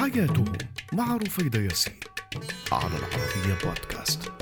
[0.00, 0.44] حياته
[0.92, 2.00] مع رفيدة ياسين
[2.72, 4.32] على العربية بودكاست.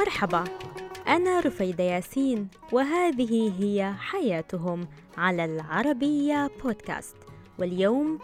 [0.00, 0.44] مرحبا
[1.08, 4.88] أنا رفيدة ياسين وهذه هي حياتهم
[5.18, 7.16] على العربية بودكاست.
[7.58, 8.18] واليوم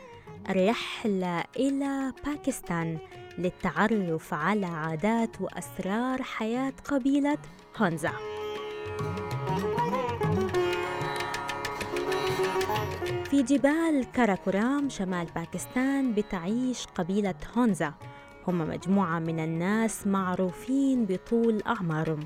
[0.51, 2.99] رحلة إلى باكستان
[3.39, 7.39] للتعرف على عادات وأسرار حياة قبيلة
[7.77, 8.30] هونزا.
[13.31, 17.95] في جبال كاراكورام شمال باكستان بتعيش قبيلة هونزا
[18.49, 22.21] هم مجموعة من الناس معروفين بطول أعمارهم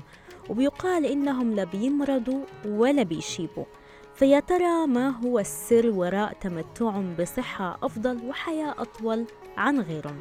[0.49, 3.65] وبيقال إنهم لا بيمرضوا ولا بيشيبوا
[4.15, 9.25] فيا ترى ما هو السر وراء تمتعهم بصحة أفضل وحياة أطول
[9.57, 10.19] عن غيرهم؟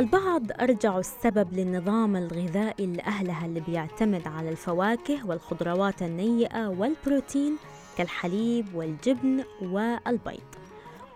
[0.00, 7.56] البعض أرجعوا السبب للنظام الغذائي لأهلها اللي بيعتمد على الفواكه والخضروات النيئة والبروتين
[7.98, 10.40] كالحليب والجبن والبيض.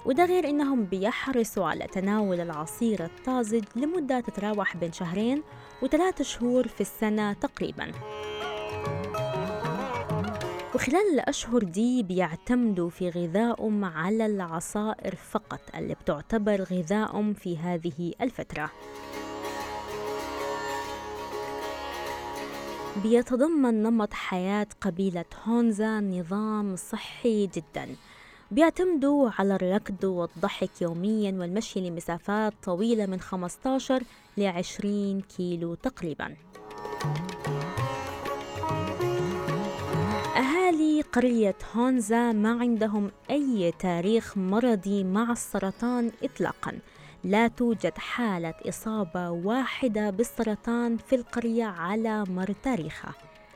[0.06, 5.42] وده غير إنهم بيحرصوا على تناول العصير الطازج لمدة تتراوح بين شهرين
[5.82, 7.92] وثلاثة شهور في السنة تقريباً.
[10.84, 18.70] وخلال الأشهر دي بيعتمدوا في غذائهم على العصائر فقط اللي بتعتبر غذائهم في هذه الفترة.
[23.02, 27.88] بيتضمن نمط حياة قبيلة هونزا نظام صحي جدا.
[28.50, 34.02] بيعتمدوا على الركض والضحك يوميا والمشي لمسافات طويلة من 15
[34.36, 36.36] ل 20 كيلو تقريبا.
[41.14, 46.78] قرية هونزا ما عندهم أي تاريخ مرضي مع السرطان إطلاقاً.
[47.24, 53.14] لا توجد حالة إصابة واحدة بالسرطان في القرية على مر تاريخها.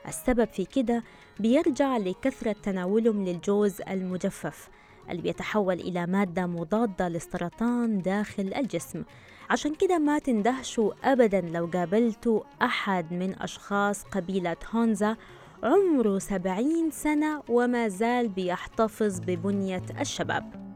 [0.09, 1.03] السبب في كده
[1.41, 4.69] بيرجع لكثرة تناولهم للجوز المجفف
[5.11, 9.05] اللي بيتحول إلى مادة مضادة للسرطان داخل الجسم.
[9.51, 15.17] عشان كده ما تندهشوا أبدا لو قابلتوا أحد من أشخاص قبيلة هونزا
[15.63, 20.69] عمره سبعين سنة وما زال بيحتفظ ببنية الشباب.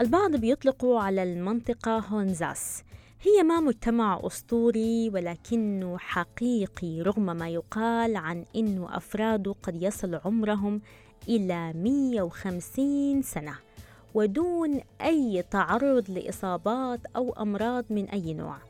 [0.00, 2.82] البعض بيطلقوا على المنطقة هونزاس.
[3.22, 10.80] هي ما مجتمع أسطوري ولكنه حقيقي رغم ما يقال عن أنه أفراده قد يصل عمرهم
[11.28, 13.54] إلى 150 سنة
[14.14, 18.67] ودون أي تعرض لإصابات أو أمراض من أي نوع.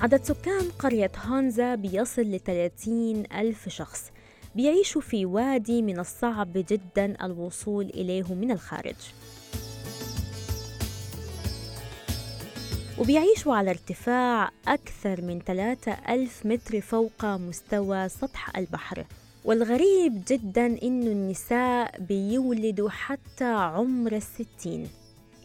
[0.00, 4.10] عدد سكان قرية هونزا بيصل ل 30 ألف شخص
[4.54, 8.94] بيعيشوا في وادي من الصعب جدا الوصول إليه من الخارج.
[12.98, 19.04] وبيعيشوا على ارتفاع أكثر من 3000 متر فوق مستوى سطح البحر.
[19.44, 24.88] والغريب جدا إنه النساء بيولدوا حتى عمر الستين.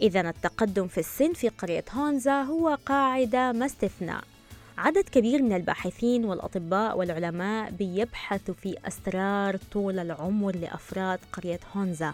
[0.02, 4.31] إذا التقدم في السن في قرية هونزا هو قاعدة ما استثناء.
[4.78, 12.14] عدد كبير من الباحثين والأطباء والعلماء بيبحثوا في أسرار طول العمر لأفراد قرية هونزا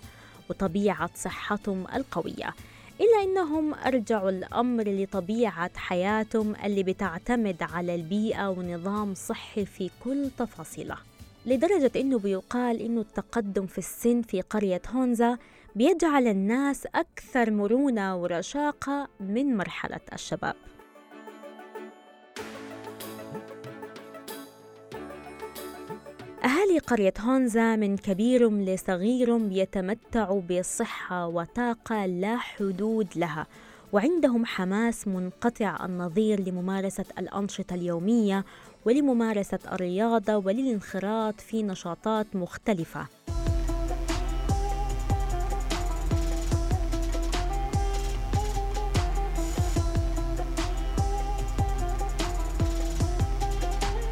[0.50, 2.53] وطبيعة صحتهم القوية
[3.01, 10.97] إلا أنهم أرجعوا الأمر لطبيعة حياتهم اللي بتعتمد على البيئة ونظام صحي في كل تفاصيله.
[11.45, 15.38] لدرجة أنه بيقال أنه التقدم في السن في قرية هونزا
[15.75, 20.56] بيجعل الناس أكثر مرونة ورشاقة من مرحلة الشباب.
[26.67, 33.47] أهالي قرية هونزا من كبيرهم لصغيرهم بيتمتعوا بصحة وطاقة لا حدود لها.
[33.94, 38.45] وعندهم حماس منقطع النظير لممارسة الأنشطة اليومية
[38.86, 43.07] ولممارسة الرياضة وللانخراط في نشاطات مختلفة.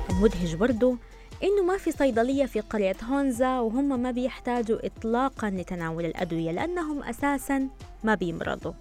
[0.09, 0.97] المدهش برضو
[1.43, 7.69] إنه ما في صيدلية في قرية هونزا وهم ما بيحتاجوا إطلاقا لتناول الأدوية لأنهم أساسا
[8.03, 8.73] ما بيمرضوا.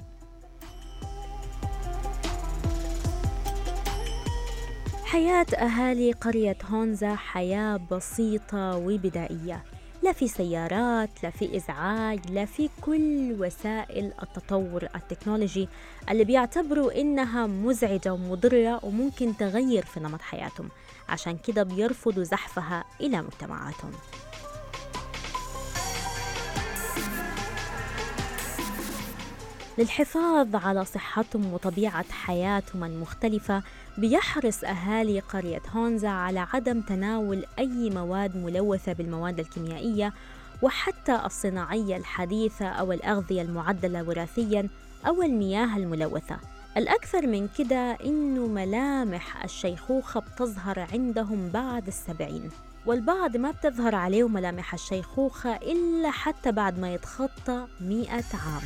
[5.05, 9.65] حياة أهالي قرية هونزا حياة بسيطة وبدائية.
[10.03, 15.69] لا في سيارات لا في إزعاج لا في كل وسائل التطور التكنولوجي
[16.11, 20.69] اللي بيعتبروا إنها مزعجة ومضرة وممكن تغير في نمط حياتهم.
[21.09, 23.93] عشان كده بيرفضوا زحفها إلى مجتمعاتهم.
[29.79, 33.63] للحفاظ على صحتهم وطبيعة حياتهم المختلفة
[33.99, 40.13] بيحرص أهالي قرية هونزا على عدم تناول أي مواد ملوثة بالمواد الكيميائية
[40.63, 44.69] وحتى الصناعية الحديثة أو الأغذية المعدلة وراثياً
[45.07, 46.54] أو المياه الملوثة.
[46.77, 52.51] الأكثر من كده إنه ملامح الشيخوخة بتظهر عندهم بعد السبعين
[52.87, 58.63] والبعض ما بتظهر عليه ملامح الشيخوخة إلا حتى بعد ما يتخطى مئة عام.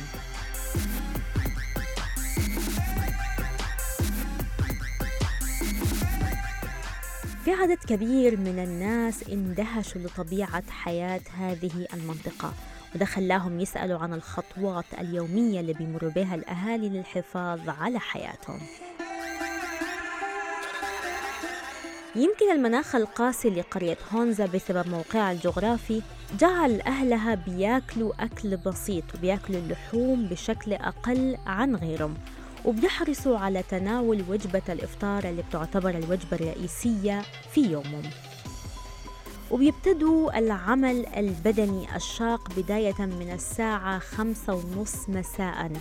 [7.45, 12.53] في عدد كبير من الناس اندهشوا لطبيعة حياة هذه المنطقة.
[12.95, 18.59] وده خلاهم يسألوا عن الخطوات اليومية اللي بيمروا بها الأهالي للحفاظ على حياتهم.
[22.15, 26.01] يمكن المناخ القاسي لقرية هونزا بسبب موقعها الجغرافي
[26.39, 32.13] جعل أهلها بياكلوا أكل بسيط وبياكلوا اللحوم بشكل أقل عن غيرهم
[32.65, 37.21] وبيحرصوا على تناول وجبة الإفطار اللي بتعتبر الوجبة الرئيسية
[37.53, 38.03] في يومهم.
[39.51, 45.71] وبيبتدوا العمل البدني الشاق بداية من الساعة خمسة ونص مساء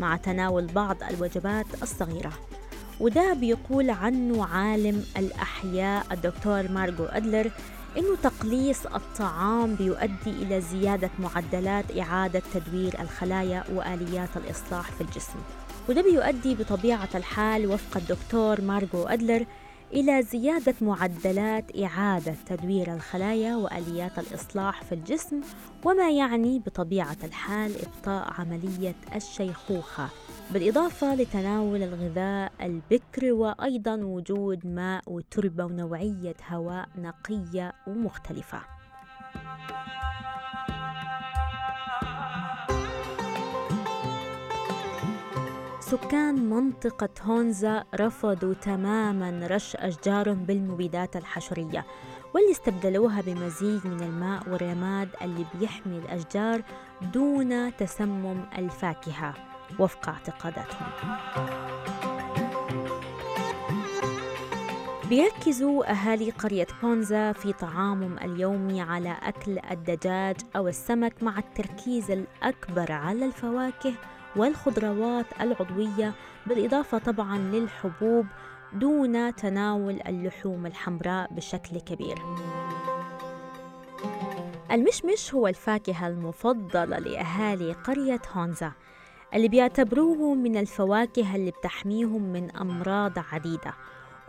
[0.00, 2.32] مع تناول بعض الوجبات الصغيرة.
[3.00, 7.50] وده بيقول عنه عالم الأحياء الدكتور مارغو أدلر
[7.98, 15.38] إنه تقليص الطعام بيؤدي إلى زيادة معدلات إعادة تدوير الخلايا وآليات الإصلاح في الجسم.
[15.88, 19.46] وده بيؤدي بطبيعة الحال وفق الدكتور مارغو أدلر
[19.92, 25.40] إلى زيادة معدلات إعادة تدوير الخلايا وآليات الإصلاح في الجسم
[25.84, 30.08] وما يعني بطبيعة الحال إبطاء عملية الشيخوخة
[30.50, 38.60] بالإضافة لتناول الغذاء البكر وأيضا وجود ماء وتربة ونوعية هواء نقية ومختلفة.
[45.92, 51.86] سكان منطقة هونزا رفضوا تماما رش أشجارهم بالمبيدات الحشرية
[52.34, 56.62] واللي استبدلوها بمزيج من الماء والرماد اللي بيحمي الأشجار
[57.14, 59.34] دون تسمم الفاكهة
[59.78, 60.86] وفق اعتقاداتهم.
[65.08, 72.92] بيركزوا أهالي قرية كونزا في طعامهم اليومي على أكل الدجاج أو السمك مع التركيز الأكبر
[72.92, 73.92] على الفواكه
[74.36, 76.12] والخضروات العضوية
[76.46, 78.26] بالإضافة طبعا للحبوب
[78.72, 82.18] دون تناول اللحوم الحمراء بشكل كبير.
[84.72, 88.72] المشمش هو الفاكهة المفضلة لأهالي قرية هونزا
[89.34, 93.74] اللي بيعتبروه من الفواكه اللي بتحميهم من أمراض عديدة.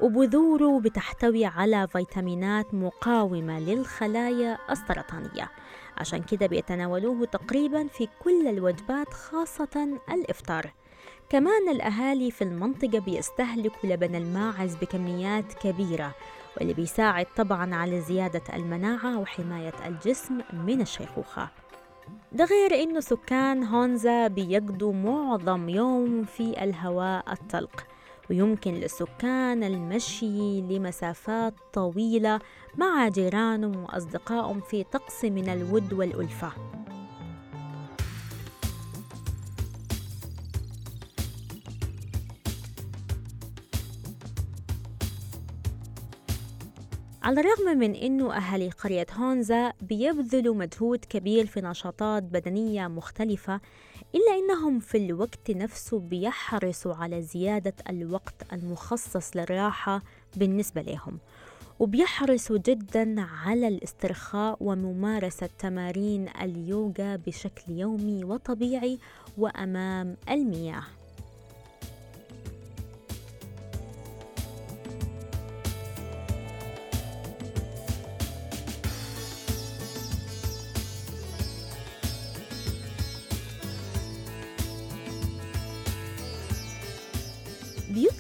[0.04, 5.52] وبذوره بتحتوي على فيتامينات مقاومة للخلايا السرطانية.
[5.98, 10.74] عشان كده بيتناولوه تقريبا في كل الوجبات خاصة الإفطار.
[11.30, 16.16] كمان الأهالي في المنطقة بيستهلكوا لبن الماعز بكميات كبيرة
[16.58, 21.50] واللي بيساعد طبعا على زيادة المناعة وحماية الجسم من الشيخوخة.
[22.32, 27.93] ده غير إنه سكان هونزا بيقضوا معظم يوم في الهواء الطلق.
[28.30, 32.40] ويمكن للسكان المشي لمسافات طويلة
[32.78, 36.52] مع جيرانهم وأصدقائهم في طقس من الود والألفة.
[47.24, 53.62] على الرغم من أنه أهالي قرية هونزا بيبذلوا مجهود كبير في نشاطات بدنية مختلفة
[54.16, 60.02] إلا أنهم في الوقت نفسه بيحرصوا على زيادة الوقت المخصص للراحة
[60.36, 61.18] بالنسبة لهم
[61.80, 69.00] وبيحرصوا جدا على الاسترخاء وممارسة تمارين اليوغا بشكل يومي وطبيعي
[69.38, 70.84] وأمام المياه.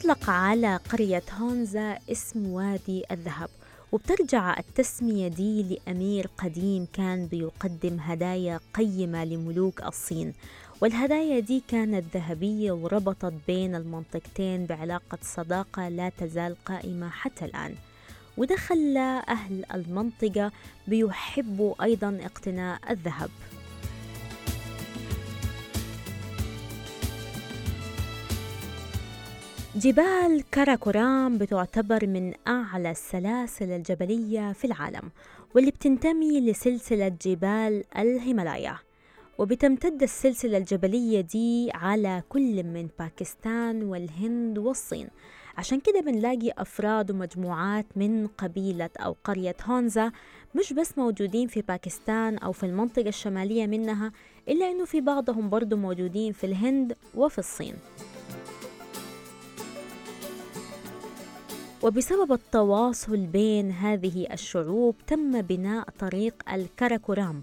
[0.03, 3.49] بيطلق على قرية هونزا اسم وادي الذهب
[3.91, 10.33] وبترجع التسمية دي لأمير قديم كان بيقدم هدايا قيمة لملوك الصين.
[10.81, 17.75] والهدايا دي كانت ذهبية وربطت بين المنطقتين بعلاقة صداقة لا تزال قائمة حتى الآن.
[18.37, 20.51] وده خلى أهل المنطقة
[20.87, 23.29] بيحبوا أيضا اقتناء الذهب.
[29.75, 35.11] جبال كاراكورام بتعتبر من أعلى السلاسل الجبلية في العالم
[35.55, 38.77] واللي بتنتمي لسلسلة جبال الهيمالايا.
[39.37, 45.07] وبتمتد السلسلة الجبلية دي على كل من باكستان والهند والصين.
[45.57, 50.11] عشان كده بنلاقي أفراد ومجموعات من قبيلة أو قرية هونزا
[50.55, 54.11] مش بس موجودين في باكستان أو في المنطقة الشمالية منها
[54.49, 57.73] إلا أنه في بعضهم برضو موجودين في الهند وفي الصين.
[61.83, 67.41] وبسبب التواصل بين هذه الشعوب تم بناء طريق الكراكورام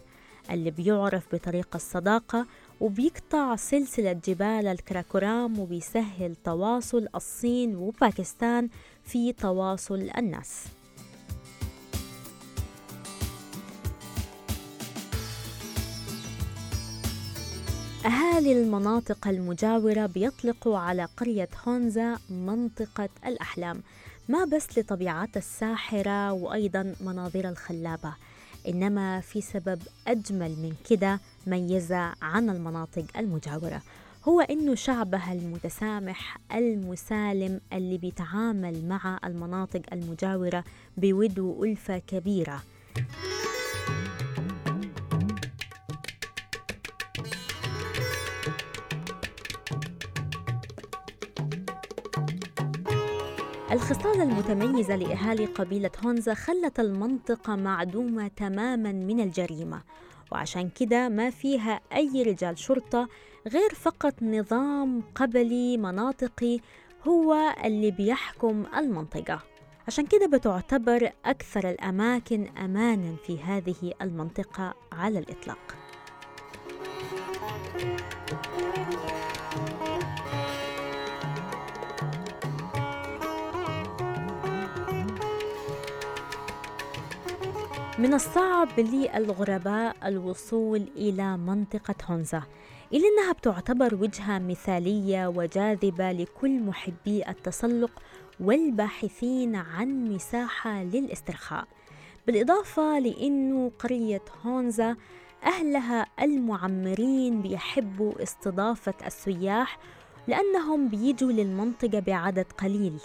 [0.50, 2.47] اللي بيعرف بطريق الصداقة
[2.80, 8.68] وبيقطع سلسلة جبال الكراكورام وبيسهل تواصل الصين وباكستان
[9.04, 10.64] في تواصل الناس.
[18.06, 23.82] أهالي المناطق المجاورة بيطلقوا على قرية هونزا منطقة الأحلام.
[24.30, 28.14] ما بس لطبيعتها الساحرة وأيضا مناظرها الخلابة
[28.68, 33.82] إنما في سبب أجمل من كده ميزة عن المناطق المجاورة
[34.28, 40.64] هو إنه شعبها المتسامح المسالم اللي بيتعامل مع المناطق المجاورة
[40.96, 42.62] بود وألفة كبيرة.
[53.90, 59.82] الخصال المتميزة لأهالي قبيلة هونزا خلت المنطقة معدومة تماما من الجريمة.
[60.32, 63.09] وعشان كده ما فيها أي رجال شرطة
[63.49, 66.61] غير فقط نظام قبلي مناطقي
[67.09, 69.40] هو اللي بيحكم المنطقة.
[69.87, 75.79] عشان كده بتعتبر أكثر الأماكن أمانا في هذه المنطقة على الإطلاق.
[88.00, 92.42] من الصعب للغرباء الوصول إلى منطقة هونزا
[92.92, 97.90] إلا أنها بتعتبر وجهة مثالية وجاذبة لكل محبي التسلق
[98.40, 101.64] والباحثين عن مساحة للاسترخاء.
[102.26, 104.97] بالإضافة لأنه قرية هونزا
[105.45, 109.78] أهلها المعمرين بيحبوا استضافة السياح
[110.28, 113.00] لأنهم بيجوا للمنطقة بعدد قليل.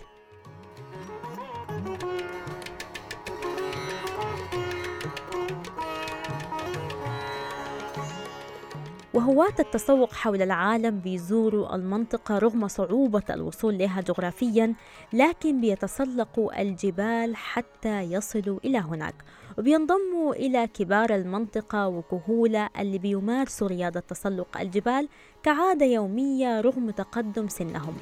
[9.16, 14.74] وهواة التسوق حول العالم بيزوروا المنطقة رغم صعوبة الوصول لها جغرافيا
[15.14, 19.16] لكن بيتسلقوا الجبال حتى يصلوا إلى هناك.
[19.58, 25.08] وبينضموا إلى كبار المنطقة وكهولة اللي بيمارسوا رياضة تسلق الجبال
[25.44, 27.98] كعادة يومية رغم تقدم سنهم.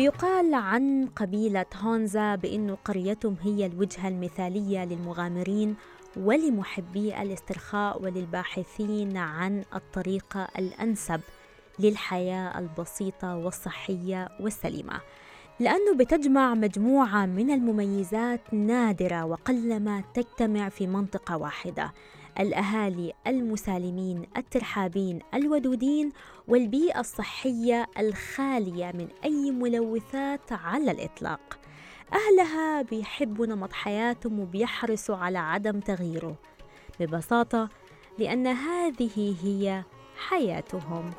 [0.00, 5.76] بيقال عن قبيلة هونزا بأن قريتهم هي الوجهة المثالية للمغامرين
[6.16, 11.20] ولمحبي الاسترخاء وللباحثين عن الطريقة الأنسب
[11.78, 15.00] للحياة البسيطة والصحية والسليمة.
[15.58, 21.92] لأنه بتجمع مجموعة من المميزات نادرة وقلما تجتمع في منطقة واحدة.
[22.40, 26.12] الأهالي المسالمين الترحابين الودودين
[26.48, 31.58] والبيئة الصحية الخالية من أي ملوثات على الإطلاق.
[32.12, 36.36] أهلها بيحبوا نمط حياتهم وبيحرصوا على عدم تغييره.
[37.00, 37.68] ببساطة
[38.18, 39.84] لأن هذه هي
[40.28, 41.10] حياتهم.